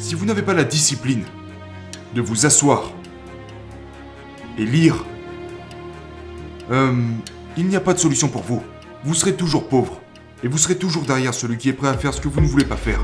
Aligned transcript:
Si 0.00 0.14
vous 0.14 0.24
n'avez 0.24 0.40
pas 0.40 0.54
la 0.54 0.64
discipline 0.64 1.24
de 2.14 2.22
vous 2.22 2.46
asseoir 2.46 2.90
et 4.58 4.64
lire, 4.64 5.04
euh, 6.70 6.94
il 7.58 7.66
n'y 7.66 7.76
a 7.76 7.80
pas 7.80 7.92
de 7.92 7.98
solution 7.98 8.28
pour 8.28 8.42
vous. 8.42 8.62
Vous 9.04 9.12
serez 9.12 9.34
toujours 9.34 9.68
pauvre. 9.68 10.00
Et 10.42 10.48
vous 10.48 10.56
serez 10.56 10.76
toujours 10.76 11.02
derrière 11.02 11.34
celui 11.34 11.58
qui 11.58 11.68
est 11.68 11.74
prêt 11.74 11.88
à 11.88 11.94
faire 11.98 12.14
ce 12.14 12.20
que 12.22 12.28
vous 12.28 12.40
ne 12.40 12.46
voulez 12.46 12.64
pas 12.64 12.78
faire. 12.78 13.02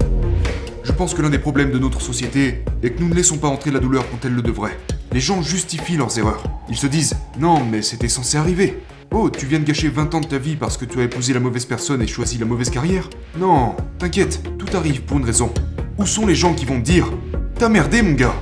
Je 0.84 0.92
pense 0.92 1.12
que 1.12 1.20
l'un 1.20 1.28
des 1.28 1.38
problèmes 1.38 1.70
de 1.70 1.78
notre 1.78 2.00
société 2.00 2.64
est 2.82 2.90
que 2.90 3.00
nous 3.00 3.10
ne 3.10 3.14
laissons 3.14 3.36
pas 3.36 3.48
entrer 3.48 3.70
la 3.70 3.78
douleur 3.78 4.08
quand 4.10 4.24
elle 4.24 4.34
le 4.34 4.40
devrait. 4.42 4.78
Les 5.12 5.20
gens 5.20 5.42
justifient 5.42 5.98
leurs 5.98 6.18
erreurs. 6.18 6.42
Ils 6.70 6.78
se 6.78 6.86
disent 6.86 7.14
Non, 7.38 7.62
mais 7.62 7.82
c'était 7.82 8.08
censé 8.08 8.38
arriver. 8.38 8.82
Oh, 9.12 9.28
tu 9.28 9.44
viens 9.44 9.60
de 9.60 9.64
gâcher 9.64 9.90
20 9.90 10.14
ans 10.14 10.20
de 10.20 10.26
ta 10.26 10.38
vie 10.38 10.56
parce 10.56 10.78
que 10.78 10.86
tu 10.86 10.98
as 10.98 11.04
épousé 11.04 11.34
la 11.34 11.40
mauvaise 11.40 11.66
personne 11.66 12.00
et 12.00 12.06
choisi 12.06 12.38
la 12.38 12.46
mauvaise 12.46 12.70
carrière 12.70 13.10
Non, 13.38 13.76
t'inquiète, 13.98 14.42
tout 14.58 14.74
arrive 14.74 15.02
pour 15.02 15.18
une 15.18 15.24
raison. 15.24 15.52
Où 15.98 16.04
sont 16.04 16.26
les 16.26 16.34
gens 16.34 16.52
qui 16.52 16.66
vont 16.66 16.78
dire 16.78 17.10
T'as 17.58 17.70
merdé, 17.70 18.02
mon 18.02 18.12
gars 18.12 18.34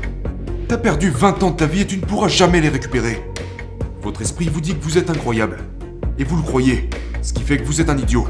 T'as 0.67 0.77
perdu 0.77 1.11
20 1.11 1.43
ans 1.45 1.51
de 1.53 1.57
ta 1.57 1.67
vie 1.67 1.83
et 1.83 1.87
tu 1.87 1.99
ne 1.99 2.05
pourras 2.05 2.27
jamais 2.27 2.61
les 2.61 2.69
récupérer. 2.69 3.23
Votre 4.03 4.23
esprit 4.23 4.49
vous 4.49 4.61
dit 4.61 4.75
que 4.75 4.83
vous 4.83 4.99
êtes 4.99 5.09
incroyable. 5.09 5.59
Et 6.19 6.25
vous 6.25 6.37
le 6.37 6.43
croyez, 6.43 6.91
ce 7.23 7.33
qui 7.33 7.43
fait 7.43 7.59
que 7.59 7.65
vous 7.65 7.81
êtes 7.81 7.91
un 7.91 7.97
idiot. 7.97 8.27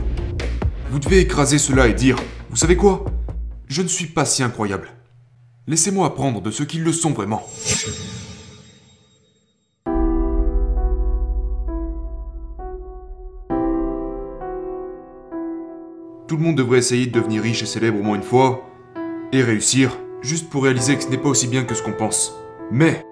Vous 0.91 0.99
devez 0.99 1.21
écraser 1.21 1.59
cela 1.59 1.89
et 1.89 1.95
dire 1.95 2.17
Vous 2.51 2.57
savez 2.57 2.77
quoi? 2.77 3.07
Je 3.67 3.81
ne 3.81 3.89
suis 3.89 4.07
pas 4.07 4.27
si 4.27 4.43
incroyable. 4.43 4.89
Laissez-moi 5.67 6.07
apprendre 6.07 6.43
de 6.43 6.51
ceux 6.51 6.67
qui 6.67 6.77
le 6.77 6.93
sont 6.93 7.13
vraiment. 7.13 7.47
Tout 16.29 16.37
le 16.37 16.43
monde 16.43 16.57
devrait 16.57 16.79
essayer 16.79 17.07
de 17.07 17.13
devenir 17.13 17.43
riche 17.43 17.63
et 17.63 17.67
célèbre 17.67 17.99
au 17.99 18.03
moins 18.03 18.17
une 18.17 18.23
fois, 18.23 18.69
et 19.35 19.43
réussir, 19.43 19.99
juste 20.23 20.49
pour 20.49 20.65
réaliser 20.65 20.97
que 20.97 21.03
ce 21.03 21.09
n'est 21.09 21.19
pas 21.19 21.29
aussi 21.29 21.47
bien 21.47 21.65
que 21.65 21.75
ce 21.75 21.83
qu'on 21.83 21.93
pense. 21.93 22.35
Mais, 22.71 23.05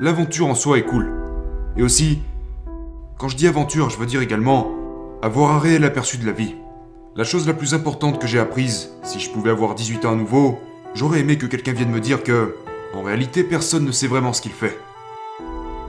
l'aventure 0.00 0.46
en 0.46 0.54
soi 0.54 0.78
est 0.78 0.84
cool. 0.84 1.12
Et 1.76 1.82
aussi, 1.82 2.20
quand 3.18 3.28
je 3.28 3.36
dis 3.36 3.46
aventure, 3.46 3.90
je 3.90 3.98
veux 3.98 4.06
dire 4.06 4.22
également 4.22 4.72
avoir 5.22 5.52
un 5.52 5.58
réel 5.58 5.84
aperçu 5.84 6.18
de 6.18 6.26
la 6.26 6.32
vie. 6.32 6.54
La 7.16 7.24
chose 7.24 7.46
la 7.46 7.54
plus 7.54 7.74
importante 7.74 8.20
que 8.20 8.26
j'ai 8.26 8.38
apprise, 8.38 8.92
si 9.02 9.18
je 9.18 9.30
pouvais 9.30 9.50
avoir 9.50 9.74
18 9.74 10.04
ans 10.04 10.12
à 10.12 10.16
nouveau, 10.16 10.58
j'aurais 10.94 11.20
aimé 11.20 11.36
que 11.38 11.46
quelqu'un 11.46 11.72
vienne 11.72 11.90
me 11.90 12.00
dire 12.00 12.22
que, 12.22 12.54
en 12.94 13.02
réalité, 13.02 13.42
personne 13.42 13.84
ne 13.84 13.92
sait 13.92 14.06
vraiment 14.06 14.32
ce 14.32 14.42
qu'il 14.42 14.52
fait. 14.52 14.78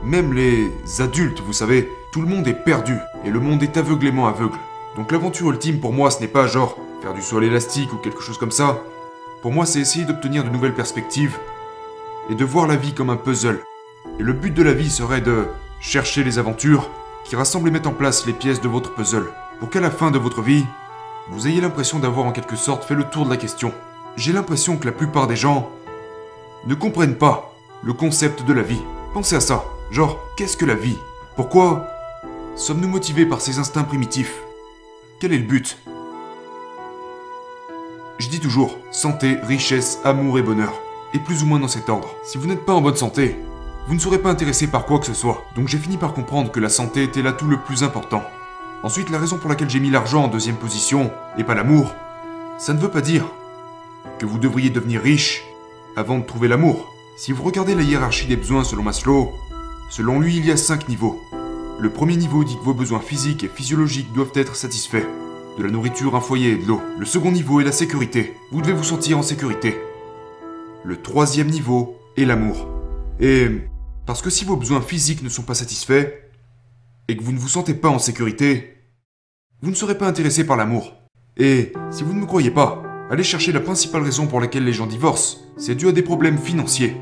Même 0.03 0.33
les 0.33 0.71
adultes, 0.99 1.41
vous 1.41 1.53
savez, 1.53 1.87
tout 2.11 2.21
le 2.21 2.27
monde 2.27 2.47
est 2.47 2.63
perdu, 2.63 2.95
et 3.25 3.29
le 3.29 3.39
monde 3.39 3.61
est 3.61 3.77
aveuglément 3.77 4.27
aveugle. 4.27 4.57
Donc 4.95 5.11
l'aventure 5.11 5.49
ultime 5.51 5.79
pour 5.79 5.93
moi, 5.93 6.09
ce 6.09 6.19
n'est 6.19 6.27
pas 6.27 6.47
genre 6.47 6.77
faire 7.01 7.13
du 7.13 7.21
sol 7.21 7.43
élastique 7.43 7.93
ou 7.93 7.97
quelque 7.97 8.21
chose 8.21 8.37
comme 8.37 8.51
ça. 8.51 8.81
Pour 9.41 9.53
moi, 9.53 9.65
c'est 9.65 9.79
essayer 9.79 10.03
d'obtenir 10.03 10.43
de 10.43 10.49
nouvelles 10.49 10.73
perspectives 10.73 11.37
et 12.29 12.35
de 12.35 12.43
voir 12.43 12.67
la 12.67 12.75
vie 12.75 12.93
comme 12.93 13.09
un 13.09 13.15
puzzle. 13.15 13.63
Et 14.19 14.23
le 14.23 14.33
but 14.33 14.53
de 14.53 14.63
la 14.63 14.73
vie 14.73 14.89
serait 14.89 15.21
de 15.21 15.47
chercher 15.79 16.25
les 16.25 16.39
aventures 16.39 16.89
qui 17.23 17.37
rassemblent 17.37 17.69
et 17.69 17.71
mettent 17.71 17.87
en 17.87 17.93
place 17.93 18.25
les 18.25 18.33
pièces 18.33 18.59
de 18.59 18.67
votre 18.67 18.93
puzzle 18.93 19.31
pour 19.59 19.69
qu'à 19.69 19.79
la 19.79 19.91
fin 19.91 20.11
de 20.11 20.19
votre 20.19 20.41
vie, 20.41 20.65
vous 21.29 21.47
ayez 21.47 21.61
l'impression 21.61 21.99
d'avoir 21.99 22.25
en 22.25 22.33
quelque 22.33 22.57
sorte 22.57 22.83
fait 22.83 22.95
le 22.95 23.05
tour 23.05 23.23
de 23.23 23.29
la 23.29 23.37
question. 23.37 23.71
J'ai 24.17 24.33
l'impression 24.33 24.77
que 24.77 24.85
la 24.85 24.91
plupart 24.91 25.27
des 25.27 25.37
gens 25.37 25.69
ne 26.65 26.75
comprennent 26.75 27.17
pas 27.17 27.53
le 27.81 27.93
concept 27.93 28.43
de 28.43 28.53
la 28.53 28.61
vie. 28.61 28.81
Pensez 29.13 29.35
à 29.35 29.39
ça. 29.39 29.63
Genre, 29.91 30.19
qu'est-ce 30.35 30.57
que 30.57 30.65
la 30.65 30.75
vie? 30.75 30.97
Pourquoi 31.37 31.87
sommes-nous 32.55 32.89
motivés 32.89 33.25
par 33.25 33.39
ces 33.39 33.57
instincts 33.57 33.83
primitifs? 33.83 34.35
Quel 35.21 35.31
est 35.31 35.37
le 35.37 35.43
but? 35.43 35.77
Je 38.19 38.27
dis 38.27 38.41
toujours 38.41 38.77
santé, 38.91 39.37
richesse, 39.43 39.99
amour 40.03 40.37
et 40.37 40.41
bonheur. 40.41 40.73
Et 41.13 41.19
plus 41.19 41.41
ou 41.41 41.45
moins 41.45 41.59
dans 41.59 41.69
cet 41.69 41.87
ordre. 41.87 42.09
Si 42.25 42.37
vous 42.37 42.47
n'êtes 42.47 42.65
pas 42.65 42.73
en 42.73 42.81
bonne 42.81 42.97
santé, 42.97 43.37
vous 43.87 43.93
ne 43.93 43.99
serez 43.99 44.19
pas 44.19 44.29
intéressé 44.29 44.67
par 44.67 44.85
quoi 44.85 44.99
que 44.99 45.05
ce 45.05 45.13
soit. 45.13 45.45
Donc 45.55 45.69
j'ai 45.69 45.77
fini 45.77 45.95
par 45.95 46.13
comprendre 46.13 46.51
que 46.51 46.59
la 46.59 46.67
santé 46.67 47.01
était 47.01 47.21
l'atout 47.21 47.47
le 47.47 47.61
plus 47.61 47.81
important. 47.81 48.21
Ensuite, 48.83 49.09
la 49.09 49.19
raison 49.19 49.37
pour 49.37 49.49
laquelle 49.49 49.69
j'ai 49.69 49.79
mis 49.79 49.89
l'argent 49.89 50.25
en 50.25 50.27
deuxième 50.27 50.57
position, 50.57 51.11
et 51.37 51.45
pas 51.45 51.55
l'amour, 51.55 51.95
ça 52.57 52.73
ne 52.73 52.79
veut 52.79 52.91
pas 52.91 52.99
dire 52.99 53.25
que 54.19 54.25
vous 54.25 54.37
devriez 54.37 54.69
devenir 54.69 55.01
riche 55.01 55.45
avant 55.95 56.19
de 56.19 56.25
trouver 56.25 56.49
l'amour. 56.49 56.93
Si 57.15 57.31
vous 57.31 57.43
regardez 57.43 57.73
la 57.73 57.83
hiérarchie 57.83 58.27
des 58.27 58.35
besoins 58.35 58.65
selon 58.65 58.83
Maslow, 58.83 59.31
selon 59.89 60.19
lui 60.19 60.35
il 60.35 60.45
y 60.45 60.51
a 60.51 60.57
cinq 60.57 60.89
niveaux. 60.89 61.23
Le 61.79 61.89
premier 61.89 62.17
niveau 62.17 62.43
dit 62.43 62.57
que 62.57 62.65
vos 62.65 62.73
besoins 62.73 62.99
physiques 62.99 63.45
et 63.45 63.49
physiologiques 63.49 64.11
doivent 64.11 64.33
être 64.35 64.57
satisfaits. 64.57 65.07
De 65.59 65.65
la 65.65 65.71
nourriture, 65.71 66.15
un 66.15 66.21
foyer 66.21 66.51
et 66.51 66.55
de 66.55 66.65
l'eau. 66.65 66.79
Le 66.97 67.05
second 67.05 67.33
niveau 67.33 67.59
est 67.59 67.65
la 67.65 67.73
sécurité. 67.73 68.33
Vous 68.49 68.61
devez 68.61 68.71
vous 68.71 68.85
sentir 68.85 69.17
en 69.17 69.21
sécurité. 69.21 69.75
Le 70.85 70.95
troisième 70.95 71.49
niveau 71.49 71.97
est 72.15 72.23
l'amour. 72.23 72.65
Et 73.19 73.49
parce 74.05 74.21
que 74.21 74.29
si 74.29 74.45
vos 74.45 74.55
besoins 74.55 74.79
physiques 74.79 75.21
ne 75.21 75.27
sont 75.27 75.41
pas 75.43 75.55
satisfaits, 75.55 76.13
et 77.09 77.17
que 77.17 77.21
vous 77.21 77.33
ne 77.33 77.37
vous 77.37 77.49
sentez 77.49 77.73
pas 77.73 77.89
en 77.89 77.99
sécurité, 77.99 78.77
vous 79.61 79.69
ne 79.69 79.75
serez 79.75 79.97
pas 79.97 80.07
intéressé 80.07 80.45
par 80.45 80.55
l'amour. 80.55 80.93
Et 81.35 81.73
si 81.91 82.03
vous 82.03 82.13
ne 82.13 82.21
me 82.21 82.25
croyez 82.25 82.51
pas, 82.51 82.81
allez 83.11 83.23
chercher 83.23 83.51
la 83.51 83.59
principale 83.59 84.03
raison 84.03 84.27
pour 84.27 84.39
laquelle 84.39 84.63
les 84.63 84.71
gens 84.71 84.87
divorcent. 84.87 85.39
C'est 85.57 85.75
dû 85.75 85.89
à 85.89 85.91
des 85.91 86.03
problèmes 86.03 86.37
financiers. 86.37 86.95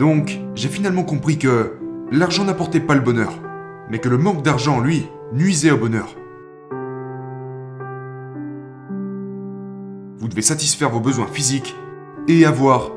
Donc, 0.00 0.36
j'ai 0.56 0.68
finalement 0.68 1.04
compris 1.04 1.38
que 1.38 1.74
l'argent 2.10 2.44
n'apportait 2.44 2.80
pas 2.80 2.96
le 2.96 3.02
bonheur, 3.02 3.40
mais 3.88 4.00
que 4.00 4.08
le 4.08 4.18
manque 4.18 4.42
d'argent, 4.42 4.80
lui, 4.80 5.06
nuisait 5.32 5.70
au 5.70 5.78
bonheur. 5.78 6.16
Vous 10.26 10.30
devez 10.30 10.42
satisfaire 10.42 10.90
vos 10.90 10.98
besoins 10.98 11.28
physiques 11.28 11.76
et 12.26 12.46
avoir 12.46 12.90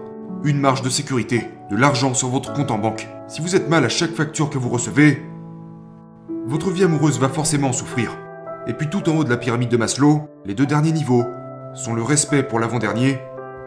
une 0.44 0.60
marge 0.60 0.82
de 0.82 0.90
sécurité, 0.90 1.48
de 1.70 1.76
l'argent 1.76 2.16
sur 2.16 2.28
votre 2.28 2.54
compte 2.54 2.72
en 2.72 2.80
banque. 2.80 3.08
Si 3.28 3.40
vous 3.40 3.56
êtes 3.56 3.70
mal 3.70 3.86
à 3.86 3.88
chaque 3.88 4.16
facture 4.16 4.50
que 4.50 4.58
vous 4.58 4.70
recevez, 4.70 5.22
votre 6.48 6.72
vie 6.72 6.86
amoureuse 6.86 7.20
va 7.20 7.30
forcément 7.30 7.72
souffrir. 7.72 8.18
Et 8.66 8.74
puis 8.74 8.90
tout 8.90 9.08
en 9.08 9.16
haut 9.16 9.24
de 9.24 9.30
la 9.30 9.38
pyramide 9.38 9.70
de 9.70 9.78
Maslow, 9.78 10.28
les 10.44 10.56
deux 10.56 10.66
derniers 10.66 10.92
niveaux 10.92 11.24
sont 11.76 11.94
le 11.94 12.02
respect 12.02 12.42
pour 12.42 12.60
l'avant-dernier, 12.60 13.20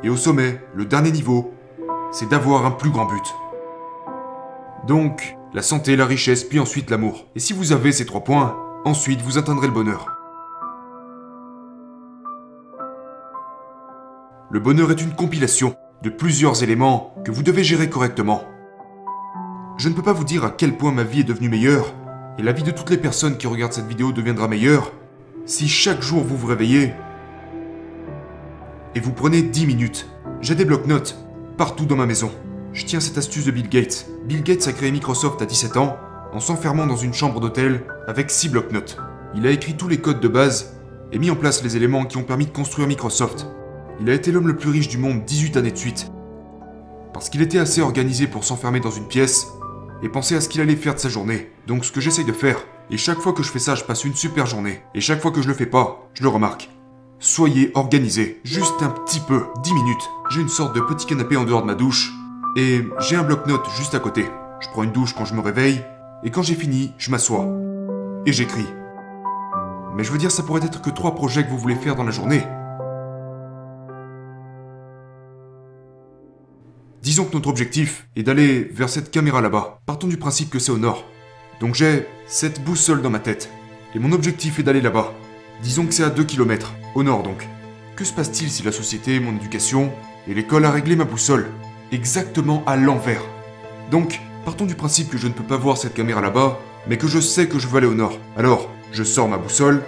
et 0.03 0.09
au 0.09 0.17
sommet, 0.17 0.61
le 0.75 0.85
dernier 0.85 1.13
niveau, 1.13 1.55
c'est 2.11 2.29
d'avoir 2.29 2.67
un 2.67 2.73
plus 2.73 2.91
grand 2.91 3.07
but. 3.07 3.35
Donc, 4.89 5.37
la 5.55 5.63
santé, 5.63 5.95
la 5.95 6.07
richesse, 6.07 6.43
puis 6.43 6.59
ensuite 6.59 6.91
l'amour. 6.91 7.27
Et 7.37 7.39
si 7.39 7.53
vous 7.53 7.71
avez 7.71 7.93
ces 7.93 8.07
trois 8.07 8.25
points, 8.25 8.57
ensuite 8.85 9.23
vous 9.23 9.39
atteindrez 9.39 9.69
le 9.69 9.73
bonheur. 9.73 10.22
Le 14.53 14.61
bonheur 14.61 14.91
est 14.91 15.01
une 15.01 15.15
compilation 15.15 15.77
de 16.03 16.11
plusieurs 16.11 16.63
éléments 16.63 17.15
que 17.25 17.31
vous 17.31 17.43
devez 17.43 17.65
gérer 17.65 17.89
correctement. 17.89 18.45
Je 19.79 19.89
ne 19.89 19.95
peux 19.95 20.03
pas 20.03 20.13
vous 20.13 20.25
dire 20.25 20.45
à 20.45 20.51
quel 20.51 20.77
point 20.77 20.93
ma 20.93 21.05
vie 21.05 21.21
est 21.21 21.25
devenue 21.25 21.49
meilleure, 21.49 21.95
et 22.39 22.43
la 22.43 22.53
vie 22.53 22.63
de 22.63 22.71
toutes 22.71 22.91
les 22.91 22.99
personnes 22.99 23.39
qui 23.39 23.47
regardent 23.47 23.73
cette 23.73 23.89
vidéo 23.89 24.13
deviendra 24.13 24.49
meilleure, 24.49 24.93
si 25.47 25.69
chaque 25.69 26.03
jour 26.03 26.23
vous 26.23 26.37
vous 26.37 26.49
réveillez 26.49 26.93
et 28.95 29.01
vous 29.01 29.13
prenez 29.13 29.41
10 29.41 29.67
minutes. 29.67 30.11
J'ai 30.43 30.55
des 30.55 30.67
blocs-notes 30.67 31.17
partout 31.57 31.87
dans 31.87 31.97
ma 31.97 32.05
maison. 32.05 32.31
Je 32.75 32.85
tiens 32.85 33.01
cette 33.01 33.17
astuce 33.17 33.47
de 33.47 33.53
Bill 33.53 33.71
Gates. 33.71 34.07
Bill 34.27 34.43
Gates 34.43 34.69
a 34.69 34.73
créé 34.75 34.93
Microsoft 34.93 35.41
à 35.41 35.47
17 35.47 35.79
ans 35.79 35.97
en 36.31 36.41
s'enfermant 36.41 36.87
dans 36.87 36.97
une 36.97 37.15
chambre 37.15 37.41
d'hôtel 37.41 37.85
avec 38.07 38.31
6 38.31 38.51
blocs-notes. 38.51 38.99
Il 39.35 39.47
a 39.47 39.51
écrit 39.51 39.79
tous 39.79 39.89
les 39.89 40.03
codes 40.03 40.21
de 40.21 40.29
base 40.29 40.79
et 41.11 41.19
mis 41.19 41.31
en 41.31 41.37
place 41.37 41.65
les 41.65 41.79
éléments 41.79 42.05
qui 42.05 42.19
ont 42.19 42.23
permis 42.23 42.45
de 42.45 42.53
construire 42.53 42.87
Microsoft. 42.87 43.47
Il 44.01 44.11
a 44.11 44.15
été 44.15 44.33
l'homme 44.33 44.49
le 44.49 44.57
plus 44.57 44.71
riche 44.71 44.89
du 44.89 44.99
monde 44.99 45.25
18 45.25 45.57
années 45.57 45.71
de 45.71 45.77
suite. 45.77 46.11
Parce 47.13 47.29
qu'il 47.29 47.43
était 47.43 47.59
assez 47.59 47.81
organisé 47.81 48.27
pour 48.27 48.45
s'enfermer 48.45 48.81
dans 48.81 48.91
une 48.91 49.07
pièce 49.07 49.47
et 50.03 50.09
penser 50.09 50.35
à 50.35 50.41
ce 50.41 50.49
qu'il 50.49 50.61
allait 50.61 50.77
faire 50.77 50.95
de 50.95 51.01
sa 51.01 51.09
journée. 51.09 51.51
Donc 51.67 51.85
ce 51.85 51.93
que 51.93 52.01
j'essaye 52.01 52.25
de 52.25 52.33
faire, 52.33 52.59
et 52.91 52.97
chaque 52.97 53.19
fois 53.19 53.33
que 53.33 53.43
je 53.43 53.51
fais 53.51 53.59
ça, 53.59 53.75
je 53.75 53.85
passe 53.85 54.05
une 54.05 54.15
super 54.15 54.47
journée. 54.47 54.83
Et 54.95 55.01
chaque 55.01 55.21
fois 55.21 55.31
que 55.31 55.43
je 55.43 55.49
le 55.49 55.55
fais 55.55 55.67
pas, 55.67 56.09
je 56.15 56.23
le 56.23 56.29
remarque. 56.29 56.71
Soyez 57.19 57.71
organisé, 57.75 58.41
juste 58.43 58.83
un 58.83 58.89
petit 58.89 59.21
peu, 59.21 59.45
10 59.63 59.75
minutes. 59.75 60.11
J'ai 60.31 60.41
une 60.41 60.49
sorte 60.49 60.75
de 60.75 60.81
petit 60.81 61.07
canapé 61.07 61.37
en 61.37 61.45
dehors 61.45 61.63
de 61.63 61.67
ma 61.67 61.75
douche, 61.75 62.13
et 62.57 62.83
j'ai 63.01 63.17
un 63.17 63.23
bloc-notes 63.23 63.71
juste 63.77 63.95
à 63.95 64.01
côté. 64.01 64.27
Je 64.61 64.69
prends 64.69 64.83
une 64.83 64.93
douche 64.93 65.15
quand 65.15 65.25
je 65.25 65.35
me 65.35 65.41
réveille, 65.41 65.85
et 66.25 66.31
quand 66.31 66.43
j'ai 66.43 66.55
fini, 66.55 66.93
je 66.99 67.11
m'assois. 67.11 67.47
Et 68.27 68.33
j'écris. 68.33 68.67
Mais 69.95 70.05
je 70.05 70.11
veux 70.11 70.19
dire, 70.19 70.31
ça 70.31 70.43
pourrait 70.43 70.65
être 70.65 70.83
que 70.83 70.91
trois 70.91 71.15
projets 71.15 71.45
que 71.45 71.51
vous 71.51 71.59
voulez 71.59 71.77
faire 71.77 71.95
dans 71.95 72.05
la 72.05 72.11
journée. 72.11 72.43
Disons 77.03 77.25
que 77.25 77.35
notre 77.35 77.49
objectif 77.49 78.07
est 78.15 78.23
d'aller 78.23 78.71
vers 78.73 78.89
cette 78.89 79.11
caméra 79.11 79.41
là-bas. 79.41 79.81
Partons 79.87 80.07
du 80.07 80.19
principe 80.19 80.51
que 80.51 80.61
c'est 80.61 80.71
au 80.71 80.79
nord. 80.79 81.05
Donc 81.61 81.75
j'ai 81.75 82.07
cette 82.29 82.63
boussole 82.63 83.03
dans 83.03 83.11
ma 83.11 83.19
tête. 83.19 83.51
Et 83.97 83.99
mon 83.99 84.13
objectif 84.13 84.61
est 84.61 84.63
d'aller 84.63 84.81
là-bas. 84.81 85.13
Disons 85.65 85.85
que 85.85 85.93
c'est 85.95 86.05
à 86.05 86.11
2 86.11 86.23
km, 86.23 86.73
au 86.95 87.03
nord 87.03 87.25
donc. 87.25 87.49
Que 87.97 88.05
se 88.05 88.13
passe-t-il 88.13 88.53
si 88.53 88.63
la 88.63 88.71
société, 88.71 89.19
mon 89.19 89.35
éducation 89.35 89.91
et 90.29 90.35
l'école 90.35 90.65
a 90.65 90.71
réglé 90.71 90.95
ma 90.95 91.03
boussole 91.03 91.51
Exactement 91.91 92.63
à 92.67 92.77
l'envers? 92.77 93.25
Donc, 93.91 94.21
partons 94.45 94.65
du 94.65 94.77
principe 94.77 95.11
que 95.11 95.19
je 95.19 95.27
ne 95.27 95.33
peux 95.33 95.43
pas 95.43 95.57
voir 95.57 95.79
cette 95.79 95.95
caméra 95.95 96.21
là-bas, 96.21 96.61
mais 96.87 96.99
que 96.99 97.09
je 97.09 97.19
sais 97.19 97.49
que 97.49 97.59
je 97.59 97.67
veux 97.67 97.79
aller 97.79 97.89
au 97.89 97.95
nord. 97.95 98.17
Alors, 98.37 98.71
je 98.93 99.03
sors 99.03 99.29
ma 99.29 99.39
boussole, 99.39 99.83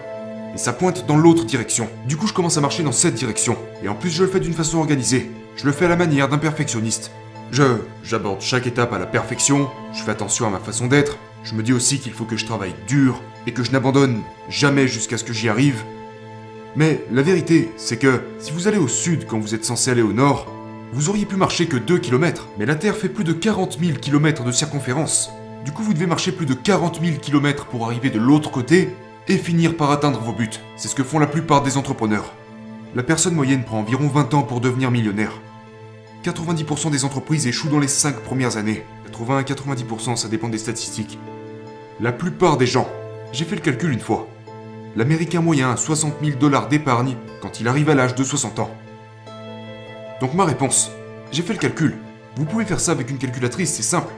et 0.52 0.58
ça 0.58 0.72
pointe 0.72 1.06
dans 1.06 1.16
l'autre 1.16 1.44
direction. 1.44 1.88
Du 2.08 2.16
coup, 2.16 2.26
je 2.26 2.32
commence 2.32 2.58
à 2.58 2.60
marcher 2.60 2.82
dans 2.82 2.90
cette 2.90 3.14
direction. 3.14 3.56
Et 3.84 3.88
en 3.88 3.94
plus, 3.94 4.10
je 4.10 4.24
le 4.24 4.28
fais 4.28 4.40
d'une 4.40 4.52
façon 4.52 4.78
organisée. 4.78 5.30
Je 5.56 5.66
le 5.66 5.72
fais 5.72 5.84
à 5.84 5.88
la 5.88 5.96
manière 5.96 6.28
d'un 6.28 6.38
perfectionniste. 6.38 7.10
Je 7.52 7.62
j'aborde 8.02 8.40
chaque 8.40 8.66
étape 8.66 8.92
à 8.92 8.98
la 8.98 9.06
perfection, 9.06 9.68
je 9.92 10.02
fais 10.02 10.10
attention 10.10 10.46
à 10.46 10.50
ma 10.50 10.58
façon 10.58 10.86
d'être, 10.86 11.18
je 11.44 11.54
me 11.54 11.62
dis 11.62 11.72
aussi 11.72 12.00
qu'il 12.00 12.12
faut 12.12 12.24
que 12.24 12.36
je 12.36 12.46
travaille 12.46 12.74
dur 12.88 13.22
et 13.46 13.52
que 13.52 13.62
je 13.62 13.70
n'abandonne 13.70 14.22
jamais 14.48 14.88
jusqu'à 14.88 15.18
ce 15.18 15.24
que 15.24 15.32
j'y 15.32 15.48
arrive. 15.48 15.84
Mais 16.74 17.04
la 17.12 17.22
vérité, 17.22 17.70
c'est 17.76 17.98
que 17.98 18.22
si 18.40 18.50
vous 18.50 18.66
allez 18.66 18.78
au 18.78 18.88
sud 18.88 19.26
quand 19.28 19.38
vous 19.38 19.54
êtes 19.54 19.64
censé 19.64 19.90
aller 19.90 20.02
au 20.02 20.12
nord, 20.12 20.50
vous 20.92 21.08
auriez 21.08 21.26
pu 21.26 21.36
marcher 21.36 21.66
que 21.66 21.76
2 21.76 21.98
km, 21.98 22.48
mais 22.58 22.66
la 22.66 22.74
Terre 22.74 22.96
fait 22.96 23.08
plus 23.08 23.24
de 23.24 23.32
40 23.32 23.78
000 23.80 23.98
km 23.98 24.42
de 24.42 24.52
circonférence. 24.52 25.30
Du 25.64 25.70
coup, 25.70 25.82
vous 25.82 25.94
devez 25.94 26.06
marcher 26.06 26.32
plus 26.32 26.46
de 26.46 26.54
40 26.54 27.00
000 27.00 27.18
km 27.18 27.66
pour 27.66 27.86
arriver 27.86 28.10
de 28.10 28.18
l'autre 28.18 28.50
côté 28.50 28.90
et 29.28 29.38
finir 29.38 29.76
par 29.76 29.90
atteindre 29.90 30.20
vos 30.20 30.32
buts. 30.32 30.50
C'est 30.76 30.88
ce 30.88 30.94
que 30.94 31.04
font 31.04 31.18
la 31.18 31.26
plupart 31.26 31.62
des 31.62 31.76
entrepreneurs. 31.76 32.34
La 32.94 33.02
personne 33.02 33.34
moyenne 33.34 33.64
prend 33.64 33.80
environ 33.80 34.08
20 34.08 34.34
ans 34.34 34.42
pour 34.42 34.60
devenir 34.60 34.90
millionnaire. 34.90 35.32
90% 36.24 36.90
des 36.90 37.04
entreprises 37.04 37.46
échouent 37.46 37.68
dans 37.68 37.80
les 37.80 37.88
5 37.88 38.20
premières 38.20 38.56
années. 38.56 38.84
80 39.06 39.38
à 39.38 39.42
90%, 39.42 40.16
ça 40.16 40.28
dépend 40.28 40.48
des 40.48 40.58
statistiques. 40.58 41.18
La 42.00 42.12
plupart 42.12 42.56
des 42.56 42.66
gens, 42.66 42.88
j'ai 43.32 43.44
fait 43.44 43.56
le 43.56 43.62
calcul 43.62 43.92
une 43.92 44.00
fois, 44.00 44.28
l'Américain 44.96 45.40
moyen 45.40 45.72
a 45.72 45.76
60 45.76 46.14
000 46.22 46.38
dollars 46.38 46.68
d'épargne 46.68 47.16
quand 47.40 47.60
il 47.60 47.66
arrive 47.66 47.90
à 47.90 47.94
l'âge 47.94 48.14
de 48.14 48.22
60 48.22 48.60
ans. 48.60 48.70
Donc 50.20 50.34
ma 50.34 50.44
réponse, 50.44 50.92
j'ai 51.32 51.42
fait 51.42 51.52
le 51.52 51.58
calcul. 51.58 51.96
Vous 52.36 52.44
pouvez 52.44 52.64
faire 52.64 52.80
ça 52.80 52.92
avec 52.92 53.10
une 53.10 53.18
calculatrice, 53.18 53.74
c'est 53.74 53.82
simple. 53.82 54.12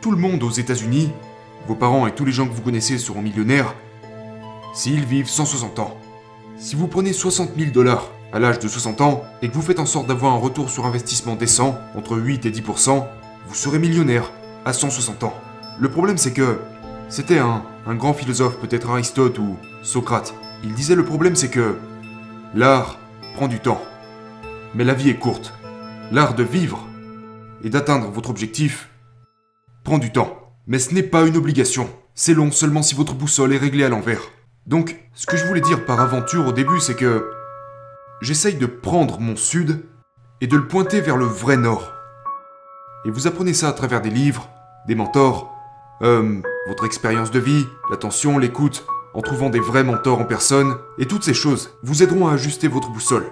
Tout 0.00 0.10
le 0.10 0.16
monde 0.16 0.42
aux 0.42 0.50
États-Unis, 0.50 1.12
vos 1.68 1.76
parents 1.76 2.06
et 2.06 2.14
tous 2.14 2.24
les 2.24 2.32
gens 2.32 2.48
que 2.48 2.52
vous 2.52 2.62
connaissez 2.62 2.98
seront 2.98 3.22
millionnaires 3.22 3.74
s'ils 4.74 5.04
vivent 5.04 5.28
160 5.28 5.78
ans. 5.78 5.99
Si 6.62 6.76
vous 6.76 6.88
prenez 6.88 7.14
60 7.14 7.52
000 7.56 7.70
dollars 7.70 8.10
à 8.34 8.38
l'âge 8.38 8.58
de 8.58 8.68
60 8.68 9.00
ans 9.00 9.24
et 9.40 9.48
que 9.48 9.54
vous 9.54 9.62
faites 9.62 9.78
en 9.78 9.86
sorte 9.86 10.06
d'avoir 10.06 10.34
un 10.34 10.38
retour 10.38 10.68
sur 10.68 10.84
investissement 10.84 11.34
décent, 11.34 11.78
entre 11.94 12.18
8 12.18 12.44
et 12.44 12.50
10%, 12.50 13.02
vous 13.48 13.54
serez 13.54 13.78
millionnaire 13.78 14.30
à 14.66 14.74
160 14.74 15.24
ans. 15.24 15.32
Le 15.78 15.90
problème 15.90 16.18
c'est 16.18 16.34
que 16.34 16.58
c'était 17.08 17.38
un, 17.38 17.64
un 17.86 17.94
grand 17.94 18.12
philosophe, 18.12 18.58
peut-être 18.58 18.90
Aristote 18.90 19.38
ou 19.38 19.56
Socrate. 19.82 20.34
Il 20.62 20.74
disait 20.74 20.96
le 20.96 21.04
problème 21.04 21.34
c'est 21.34 21.48
que 21.48 21.78
l'art 22.54 22.98
prend 23.36 23.48
du 23.48 23.58
temps. 23.58 23.80
Mais 24.74 24.84
la 24.84 24.92
vie 24.92 25.08
est 25.08 25.18
courte. 25.18 25.54
L'art 26.12 26.34
de 26.34 26.42
vivre 26.42 26.86
et 27.64 27.70
d'atteindre 27.70 28.10
votre 28.10 28.28
objectif 28.28 28.90
prend 29.82 29.96
du 29.96 30.12
temps. 30.12 30.52
Mais 30.66 30.78
ce 30.78 30.92
n'est 30.92 31.02
pas 31.02 31.26
une 31.26 31.38
obligation. 31.38 31.88
C'est 32.14 32.34
long 32.34 32.50
seulement 32.50 32.82
si 32.82 32.94
votre 32.94 33.14
boussole 33.14 33.54
est 33.54 33.58
réglée 33.58 33.84
à 33.84 33.88
l'envers. 33.88 34.20
Donc, 34.70 34.94
ce 35.14 35.26
que 35.26 35.36
je 35.36 35.44
voulais 35.46 35.60
dire 35.60 35.84
par 35.84 35.98
aventure 35.98 36.46
au 36.46 36.52
début, 36.52 36.78
c'est 36.78 36.94
que 36.94 37.28
j'essaye 38.20 38.54
de 38.54 38.66
prendre 38.66 39.18
mon 39.18 39.34
sud 39.34 39.84
et 40.40 40.46
de 40.46 40.56
le 40.56 40.68
pointer 40.68 41.00
vers 41.00 41.16
le 41.16 41.24
vrai 41.24 41.56
nord. 41.56 41.92
Et 43.04 43.10
vous 43.10 43.26
apprenez 43.26 43.52
ça 43.52 43.68
à 43.68 43.72
travers 43.72 44.00
des 44.00 44.10
livres, 44.10 44.48
des 44.86 44.94
mentors, 44.94 45.52
euh, 46.02 46.40
votre 46.68 46.84
expérience 46.84 47.32
de 47.32 47.40
vie, 47.40 47.66
l'attention, 47.90 48.38
l'écoute, 48.38 48.86
en 49.12 49.22
trouvant 49.22 49.50
des 49.50 49.58
vrais 49.58 49.82
mentors 49.82 50.20
en 50.20 50.24
personne, 50.24 50.76
et 50.98 51.06
toutes 51.06 51.24
ces 51.24 51.34
choses 51.34 51.76
vous 51.82 52.04
aideront 52.04 52.28
à 52.28 52.34
ajuster 52.34 52.68
votre 52.68 52.90
boussole. 52.90 53.26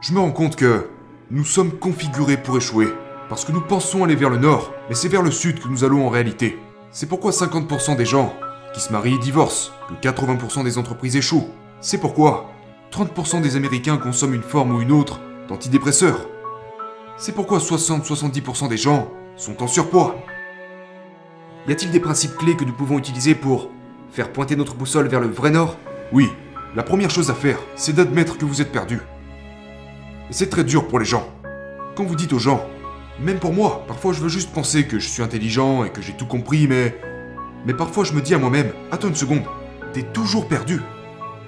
Je 0.00 0.14
me 0.14 0.20
rends 0.20 0.32
compte 0.32 0.56
que 0.56 0.86
nous 1.30 1.44
sommes 1.44 1.78
configurés 1.78 2.38
pour 2.38 2.56
échouer, 2.56 2.88
parce 3.28 3.44
que 3.44 3.52
nous 3.52 3.60
pensons 3.60 4.04
aller 4.04 4.16
vers 4.16 4.30
le 4.30 4.38
nord, 4.38 4.72
mais 4.88 4.94
c'est 4.94 5.08
vers 5.08 5.22
le 5.22 5.30
sud 5.30 5.60
que 5.60 5.68
nous 5.68 5.84
allons 5.84 6.06
en 6.06 6.10
réalité. 6.10 6.58
C'est 6.96 7.08
pourquoi 7.08 7.32
50% 7.32 7.96
des 7.96 8.06
gens 8.06 8.32
qui 8.72 8.80
se 8.80 8.92
marient 8.92 9.18
divorcent, 9.18 9.72
que 9.88 10.08
80% 10.08 10.62
des 10.62 10.78
entreprises 10.78 11.16
échouent. 11.16 11.48
C'est 11.80 11.98
pourquoi 11.98 12.52
30% 12.92 13.40
des 13.40 13.56
Américains 13.56 13.96
consomment 13.96 14.34
une 14.34 14.44
forme 14.44 14.76
ou 14.76 14.80
une 14.80 14.92
autre 14.92 15.18
d'antidépresseurs. 15.48 16.28
C'est 17.16 17.34
pourquoi 17.34 17.58
60-70% 17.58 18.68
des 18.68 18.76
gens 18.76 19.10
sont 19.34 19.60
en 19.60 19.66
surpoids. 19.66 20.14
Y 21.66 21.72
a-t-il 21.72 21.90
des 21.90 21.98
principes 21.98 22.36
clés 22.36 22.54
que 22.54 22.64
nous 22.64 22.72
pouvons 22.72 22.98
utiliser 22.98 23.34
pour 23.34 23.70
faire 24.12 24.32
pointer 24.32 24.54
notre 24.54 24.76
boussole 24.76 25.08
vers 25.08 25.20
le 25.20 25.26
vrai 25.26 25.50
nord? 25.50 25.76
Oui, 26.12 26.30
la 26.76 26.84
première 26.84 27.10
chose 27.10 27.28
à 27.28 27.34
faire, 27.34 27.58
c'est 27.74 27.96
d'admettre 27.96 28.38
que 28.38 28.44
vous 28.44 28.62
êtes 28.62 28.70
perdu. 28.70 29.00
Et 30.30 30.32
c'est 30.32 30.48
très 30.48 30.62
dur 30.62 30.86
pour 30.86 31.00
les 31.00 31.04
gens. 31.04 31.28
Quand 31.96 32.04
vous 32.04 32.14
dites 32.14 32.32
aux 32.32 32.38
gens, 32.38 32.64
même 33.20 33.38
pour 33.38 33.52
moi, 33.52 33.84
parfois 33.86 34.12
je 34.12 34.20
veux 34.20 34.28
juste 34.28 34.52
penser 34.52 34.86
que 34.86 34.98
je 34.98 35.08
suis 35.08 35.22
intelligent 35.22 35.84
et 35.84 35.90
que 35.90 36.02
j'ai 36.02 36.12
tout 36.12 36.26
compris, 36.26 36.66
mais... 36.66 36.98
Mais 37.66 37.74
parfois 37.74 38.04
je 38.04 38.12
me 38.12 38.20
dis 38.20 38.34
à 38.34 38.38
moi-même, 38.38 38.72
attends 38.90 39.08
une 39.08 39.14
seconde, 39.14 39.44
t'es 39.92 40.02
toujours 40.02 40.48
perdu. 40.48 40.80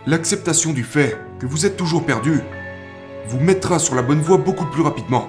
L'acceptation 0.07 0.73
du 0.73 0.85
fait 0.85 1.19
que 1.39 1.47
vous 1.47 1.67
êtes 1.67 1.77
toujours 1.77 2.07
perdu 2.07 2.41
vous 3.29 3.41
mettra 3.41 3.79
sur 3.79 3.95
la 3.95 4.03
bonne 4.03 4.21
voie 4.21 4.39
beaucoup 4.39 4.67
plus 4.67 4.83
rapidement. 4.83 5.29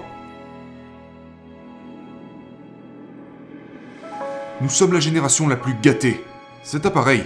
Nous 4.61 4.69
sommes 4.69 4.93
la 4.93 4.99
génération 4.99 5.47
la 5.47 5.55
plus 5.55 5.75
gâtée. 5.81 6.23
Cet 6.63 6.85
appareil, 6.85 7.23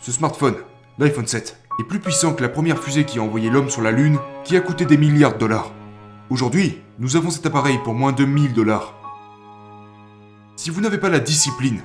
ce 0.00 0.12
smartphone, 0.12 0.56
l'iPhone 0.98 1.26
7, 1.26 1.58
est 1.80 1.84
plus 1.84 1.98
puissant 1.98 2.34
que 2.34 2.42
la 2.42 2.48
première 2.48 2.78
fusée 2.78 3.04
qui 3.04 3.18
a 3.18 3.22
envoyé 3.22 3.50
l'homme 3.50 3.70
sur 3.70 3.82
la 3.82 3.90
Lune, 3.90 4.18
qui 4.44 4.56
a 4.56 4.60
coûté 4.60 4.84
des 4.84 4.96
milliards 4.96 5.34
de 5.34 5.38
dollars. 5.38 5.72
Aujourd'hui, 6.30 6.80
nous 6.98 7.16
avons 7.16 7.30
cet 7.30 7.44
appareil 7.44 7.78
pour 7.84 7.92
moins 7.92 8.12
de 8.12 8.24
1000 8.24 8.54
dollars. 8.54 8.94
Si 10.56 10.70
vous 10.70 10.80
n'avez 10.80 10.96
pas 10.96 11.10
la 11.10 11.20
discipline 11.20 11.82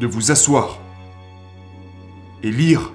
de 0.00 0.08
vous 0.08 0.32
asseoir 0.32 0.78
et 2.42 2.50
lire, 2.50 2.92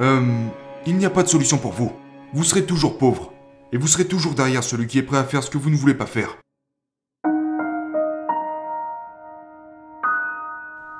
euh, 0.00 0.46
il 0.84 0.96
n'y 0.96 1.06
a 1.06 1.10
pas 1.10 1.22
de 1.22 1.28
solution 1.28 1.58
pour 1.58 1.72
vous. 1.72 1.92
Vous 2.34 2.42
serez 2.42 2.66
toujours 2.66 2.98
pauvre. 2.98 3.32
Et 3.70 3.76
vous 3.76 3.86
serez 3.86 4.06
toujours 4.06 4.34
derrière 4.34 4.64
celui 4.64 4.86
qui 4.86 4.98
est 4.98 5.02
prêt 5.02 5.18
à 5.18 5.24
faire 5.24 5.42
ce 5.44 5.50
que 5.50 5.58
vous 5.58 5.70
ne 5.70 5.76
voulez 5.76 5.94
pas 5.94 6.06
faire. 6.06 6.36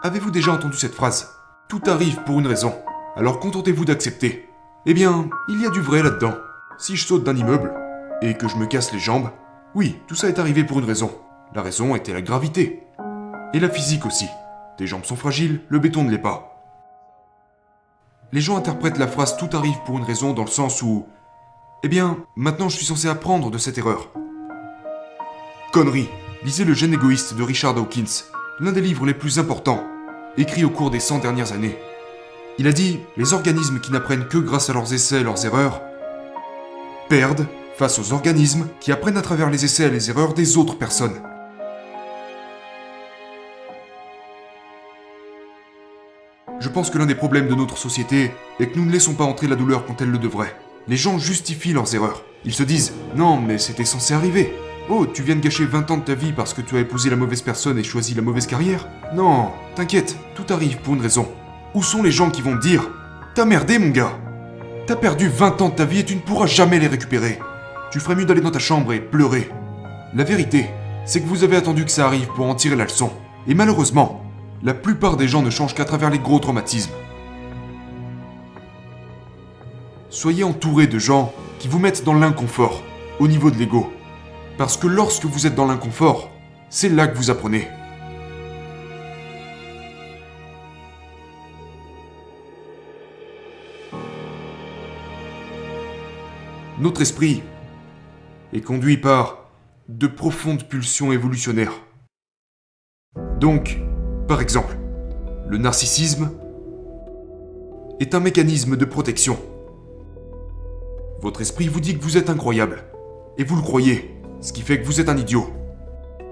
Avez-vous 0.02 0.30
déjà 0.30 0.52
entendu 0.52 0.76
cette 0.76 0.94
phrase? 0.94 1.34
Tout 1.68 1.82
arrive 1.86 2.22
pour 2.24 2.38
une 2.38 2.46
raison. 2.46 2.74
Alors 3.16 3.40
contentez-vous 3.40 3.86
d'accepter. 3.86 4.48
Eh 4.86 4.94
bien, 4.94 5.28
il 5.48 5.60
y 5.60 5.66
a 5.66 5.70
du 5.70 5.80
vrai 5.80 6.02
là-dedans. 6.02 6.34
Si 6.78 6.94
je 6.94 7.04
saute 7.04 7.24
d'un 7.24 7.36
immeuble 7.36 7.72
et 8.22 8.34
que 8.34 8.48
je 8.48 8.56
me 8.56 8.66
casse 8.66 8.92
les 8.92 8.98
jambes, 8.98 9.30
oui, 9.74 9.96
tout 10.06 10.14
ça 10.14 10.28
est 10.28 10.38
arrivé 10.38 10.64
pour 10.64 10.78
une 10.78 10.84
raison. 10.84 11.10
La 11.54 11.62
raison 11.62 11.94
était 11.94 12.12
la 12.12 12.22
gravité. 12.22 12.82
Et 13.54 13.60
la 13.60 13.68
physique 13.68 14.06
aussi. 14.06 14.26
Tes 14.76 14.86
jambes 14.86 15.04
sont 15.04 15.16
fragiles, 15.16 15.60
le 15.68 15.78
béton 15.78 16.04
ne 16.04 16.10
l'est 16.10 16.18
pas. 16.18 16.54
Les 18.32 18.40
gens 18.40 18.56
interprètent 18.56 18.98
la 18.98 19.08
phrase 19.08 19.36
tout 19.36 19.48
arrive 19.56 19.78
pour 19.86 19.98
une 19.98 20.04
raison 20.04 20.32
dans 20.34 20.44
le 20.44 20.50
sens 20.50 20.82
où 20.82 21.06
Eh 21.82 21.88
bien, 21.88 22.18
maintenant 22.36 22.68
je 22.68 22.76
suis 22.76 22.84
censé 22.84 23.08
apprendre 23.08 23.50
de 23.50 23.58
cette 23.58 23.78
erreur. 23.78 24.10
Connerie. 25.72 26.08
Lisez 26.44 26.64
Le 26.64 26.72
gène 26.72 26.94
égoïste 26.94 27.34
de 27.34 27.42
Richard 27.42 27.74
Dawkins, 27.74 28.24
l'un 28.60 28.70
des 28.70 28.80
livres 28.80 29.04
les 29.04 29.14
plus 29.14 29.40
importants, 29.40 29.82
écrit 30.36 30.64
au 30.64 30.70
cours 30.70 30.90
des 30.90 31.00
100 31.00 31.18
dernières 31.18 31.52
années. 31.52 31.76
Il 32.58 32.68
a 32.68 32.72
dit 32.72 33.00
Les 33.16 33.32
organismes 33.32 33.80
qui 33.80 33.90
n'apprennent 33.90 34.28
que 34.28 34.38
grâce 34.38 34.70
à 34.70 34.72
leurs 34.72 34.94
essais 34.94 35.20
et 35.20 35.24
leurs 35.24 35.44
erreurs 35.44 35.82
perdent 37.08 37.46
face 37.78 38.00
aux 38.00 38.12
organismes 38.12 38.66
qui 38.80 38.90
apprennent 38.90 39.16
à 39.16 39.22
travers 39.22 39.50
les 39.50 39.64
essais 39.64 39.84
et 39.84 39.90
les 39.90 40.10
erreurs 40.10 40.34
des 40.34 40.56
autres 40.56 40.76
personnes. 40.76 41.14
Je 46.58 46.68
pense 46.68 46.90
que 46.90 46.98
l'un 46.98 47.06
des 47.06 47.14
problèmes 47.14 47.46
de 47.46 47.54
notre 47.54 47.78
société 47.78 48.32
est 48.58 48.66
que 48.66 48.78
nous 48.78 48.84
ne 48.84 48.90
laissons 48.90 49.14
pas 49.14 49.22
entrer 49.22 49.46
la 49.46 49.54
douleur 49.54 49.86
quand 49.86 50.02
elle 50.02 50.10
le 50.10 50.18
devrait. 50.18 50.56
Les 50.88 50.96
gens 50.96 51.20
justifient 51.20 51.72
leurs 51.72 51.94
erreurs. 51.94 52.24
Ils 52.44 52.52
se 52.52 52.64
disent 52.64 52.94
Non, 53.14 53.40
mais 53.40 53.58
c'était 53.58 53.84
censé 53.84 54.12
arriver. 54.12 54.52
Oh, 54.90 55.06
tu 55.06 55.22
viens 55.22 55.36
de 55.36 55.40
gâcher 55.40 55.64
20 55.64 55.90
ans 55.92 55.98
de 55.98 56.02
ta 56.02 56.14
vie 56.14 56.32
parce 56.32 56.54
que 56.54 56.62
tu 56.62 56.76
as 56.76 56.80
épousé 56.80 57.10
la 57.10 57.16
mauvaise 57.16 57.42
personne 57.42 57.78
et 57.78 57.84
choisi 57.84 58.12
la 58.14 58.22
mauvaise 58.22 58.48
carrière 58.48 58.88
Non, 59.14 59.52
t'inquiète, 59.76 60.16
tout 60.34 60.52
arrive 60.52 60.78
pour 60.78 60.94
une 60.94 61.02
raison. 61.02 61.28
Où 61.74 61.82
sont 61.84 62.02
les 62.02 62.10
gens 62.10 62.30
qui 62.30 62.42
vont 62.42 62.56
te 62.56 62.62
dire 62.62 62.90
T'as 63.36 63.44
merdé, 63.44 63.78
mon 63.78 63.90
gars 63.90 64.18
T'as 64.88 64.96
perdu 64.96 65.28
20 65.28 65.62
ans 65.62 65.68
de 65.68 65.74
ta 65.74 65.84
vie 65.84 66.00
et 66.00 66.04
tu 66.04 66.16
ne 66.16 66.20
pourras 66.20 66.46
jamais 66.46 66.80
les 66.80 66.88
récupérer. 66.88 67.38
Tu 67.90 68.00
ferais 68.00 68.16
mieux 68.16 68.26
d'aller 68.26 68.42
dans 68.42 68.50
ta 68.50 68.58
chambre 68.58 68.92
et 68.92 69.00
pleurer. 69.00 69.48
La 70.14 70.22
vérité, 70.22 70.66
c'est 71.06 71.22
que 71.22 71.26
vous 71.26 71.42
avez 71.42 71.56
attendu 71.56 71.86
que 71.86 71.90
ça 71.90 72.04
arrive 72.04 72.28
pour 72.28 72.46
en 72.46 72.54
tirer 72.54 72.76
la 72.76 72.84
leçon. 72.84 73.10
Et 73.46 73.54
malheureusement, 73.54 74.22
la 74.62 74.74
plupart 74.74 75.16
des 75.16 75.26
gens 75.26 75.40
ne 75.40 75.48
changent 75.48 75.74
qu'à 75.74 75.86
travers 75.86 76.10
les 76.10 76.18
gros 76.18 76.38
traumatismes. 76.38 76.92
Soyez 80.10 80.44
entouré 80.44 80.86
de 80.86 80.98
gens 80.98 81.32
qui 81.58 81.68
vous 81.68 81.78
mettent 81.78 82.04
dans 82.04 82.12
l'inconfort, 82.12 82.82
au 83.20 83.26
niveau 83.26 83.50
de 83.50 83.56
l'ego. 83.56 83.90
Parce 84.58 84.76
que 84.76 84.86
lorsque 84.86 85.24
vous 85.24 85.46
êtes 85.46 85.54
dans 85.54 85.66
l'inconfort, 85.66 86.30
c'est 86.68 86.90
là 86.90 87.06
que 87.06 87.16
vous 87.16 87.30
apprenez. 87.30 87.68
Notre 96.78 97.00
esprit 97.00 97.42
est 98.52 98.60
conduit 98.60 98.96
par 98.96 99.50
de 99.88 100.06
profondes 100.06 100.64
pulsions 100.64 101.12
évolutionnaires. 101.12 101.74
Donc, 103.40 103.78
par 104.26 104.40
exemple, 104.40 104.76
Le 105.48 105.56
narcissisme 105.56 106.30
est 108.00 108.14
un 108.14 108.20
mécanisme 108.20 108.76
de 108.76 108.84
protection. 108.84 109.38
Votre 111.22 111.40
esprit 111.40 111.68
vous 111.68 111.80
dit 111.80 111.96
que 111.96 112.02
vous 112.02 112.18
êtes 112.18 112.28
incroyable. 112.28 112.84
Et 113.38 113.44
vous 113.44 113.56
le 113.56 113.62
croyez, 113.62 114.14
ce 114.42 114.52
qui 114.52 114.60
fait 114.60 114.78
que 114.78 114.84
vous 114.84 115.00
êtes 115.00 115.08
un 115.08 115.16
idiot. 115.16 115.48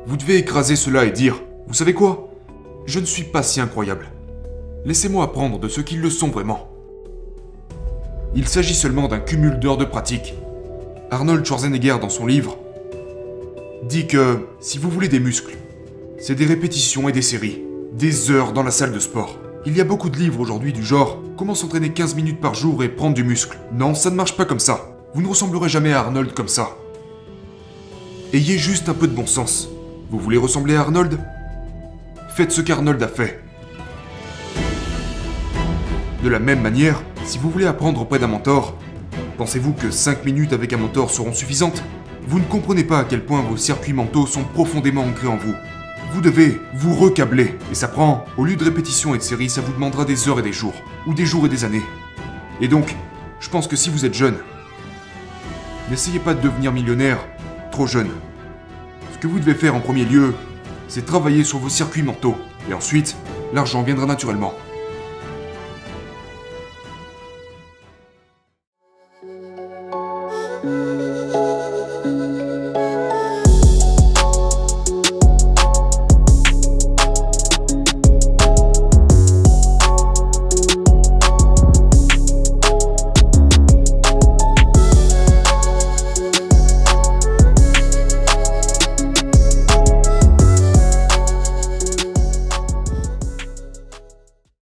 Vous 0.04 0.18
devez 0.18 0.36
écraser 0.36 0.76
cela 0.76 1.06
et 1.06 1.12
dire, 1.12 1.40
vous 1.66 1.72
savez 1.72 1.94
quoi? 1.94 2.28
Je 2.84 3.00
ne 3.00 3.06
suis 3.06 3.24
pas 3.24 3.42
si 3.42 3.58
incroyable. 3.58 4.08
Laissez-moi 4.84 5.24
apprendre 5.24 5.58
de 5.58 5.68
ceux 5.68 5.82
qui 5.82 5.96
le 5.96 6.10
sont 6.10 6.28
vraiment. 6.28 6.68
Il 8.34 8.46
s'agit 8.48 8.74
seulement 8.74 9.08
d'un 9.08 9.20
cumul 9.20 9.58
d'heures 9.58 9.78
de 9.78 9.86
pratique. 9.86 10.34
Arnold 11.10 11.46
Schwarzenegger, 11.46 11.98
dans 12.00 12.08
son 12.08 12.26
livre, 12.26 12.58
dit 13.84 14.08
que 14.08 14.48
si 14.60 14.78
vous 14.78 14.90
voulez 14.90 15.08
des 15.08 15.20
muscles, 15.20 15.56
c'est 16.18 16.34
des 16.34 16.46
répétitions 16.46 17.08
et 17.08 17.12
des 17.12 17.22
séries, 17.22 17.62
des 17.92 18.32
heures 18.32 18.52
dans 18.52 18.64
la 18.64 18.72
salle 18.72 18.92
de 18.92 18.98
sport. 18.98 19.38
Il 19.66 19.76
y 19.76 19.80
a 19.80 19.84
beaucoup 19.84 20.10
de 20.10 20.16
livres 20.16 20.40
aujourd'hui 20.40 20.72
du 20.72 20.84
genre 20.84 21.22
Comment 21.36 21.54
s'entraîner 21.54 21.90
15 21.92 22.16
minutes 22.16 22.40
par 22.40 22.54
jour 22.54 22.82
et 22.82 22.88
prendre 22.88 23.14
du 23.14 23.22
muscle. 23.22 23.58
Non, 23.72 23.94
ça 23.94 24.10
ne 24.10 24.16
marche 24.16 24.36
pas 24.36 24.46
comme 24.46 24.58
ça. 24.58 24.96
Vous 25.14 25.22
ne 25.22 25.28
ressemblerez 25.28 25.68
jamais 25.68 25.92
à 25.92 26.00
Arnold 26.00 26.32
comme 26.32 26.48
ça. 26.48 26.70
Ayez 28.32 28.58
juste 28.58 28.88
un 28.88 28.94
peu 28.94 29.06
de 29.06 29.14
bon 29.14 29.26
sens. 29.26 29.68
Vous 30.10 30.18
voulez 30.18 30.38
ressembler 30.38 30.74
à 30.74 30.80
Arnold? 30.80 31.20
Faites 32.34 32.52
ce 32.52 32.62
qu'Arnold 32.62 33.02
a 33.02 33.08
fait. 33.08 33.40
De 36.24 36.28
la 36.28 36.38
même 36.38 36.62
manière, 36.62 37.02
si 37.24 37.38
vous 37.38 37.50
voulez 37.50 37.66
apprendre 37.66 38.00
auprès 38.00 38.18
d'un 38.18 38.26
mentor, 38.28 38.74
pensez-vous 39.36 39.72
que 39.72 39.90
5 39.90 40.24
minutes 40.24 40.52
avec 40.52 40.72
un 40.72 40.78
mentor 40.78 41.10
seront 41.10 41.32
suffisantes? 41.32 41.82
Vous 42.26 42.38
ne 42.38 42.44
comprenez 42.44 42.84
pas 42.84 43.00
à 43.00 43.04
quel 43.04 43.24
point 43.24 43.42
vos 43.42 43.56
circuits 43.56 43.92
mentaux 43.92 44.26
sont 44.26 44.44
profondément 44.44 45.02
ancrés 45.02 45.28
en 45.28 45.36
vous. 45.36 45.54
Vous 46.12 46.20
devez 46.20 46.60
vous 46.74 46.94
recabler, 46.94 47.54
et 47.70 47.74
ça 47.74 47.88
prend, 47.88 48.24
au 48.36 48.44
lieu 48.44 48.56
de 48.56 48.64
répétitions 48.64 49.14
et 49.14 49.18
de 49.18 49.22
séries, 49.22 49.50
ça 49.50 49.60
vous 49.60 49.72
demandera 49.72 50.04
des 50.04 50.28
heures 50.28 50.40
et 50.40 50.42
des 50.42 50.52
jours, 50.52 50.74
ou 51.06 51.14
des 51.14 51.26
jours 51.26 51.46
et 51.46 51.48
des 51.48 51.64
années. 51.64 51.82
Et 52.60 52.68
donc, 52.68 52.96
je 53.40 53.50
pense 53.50 53.68
que 53.68 53.76
si 53.76 53.90
vous 53.90 54.04
êtes 54.04 54.14
jeune, 54.14 54.38
n'essayez 55.90 56.18
pas 56.18 56.34
de 56.34 56.40
devenir 56.40 56.72
millionnaire 56.72 57.18
trop 57.70 57.86
jeune. 57.86 58.10
Ce 59.12 59.18
que 59.18 59.26
vous 59.26 59.38
devez 59.38 59.54
faire 59.54 59.74
en 59.74 59.80
premier 59.80 60.04
lieu, 60.04 60.34
c'est 60.88 61.04
travailler 61.04 61.44
sur 61.44 61.58
vos 61.58 61.68
circuits 61.68 62.02
mentaux, 62.02 62.36
et 62.70 62.74
ensuite, 62.74 63.16
l'argent 63.52 63.82
viendra 63.82 64.06
naturellement. 64.06 64.54